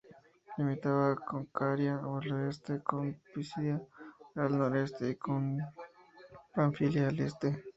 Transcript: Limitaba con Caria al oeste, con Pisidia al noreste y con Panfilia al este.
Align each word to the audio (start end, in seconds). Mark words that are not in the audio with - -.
Limitaba 0.57 1.15
con 1.27 1.45
Caria 1.53 1.93
al 2.15 2.31
oeste, 2.31 2.81
con 2.83 3.15
Pisidia 3.33 3.79
al 4.33 4.57
noreste 4.57 5.09
y 5.11 5.15
con 5.15 5.59
Panfilia 6.55 7.09
al 7.09 7.19
este. 7.19 7.63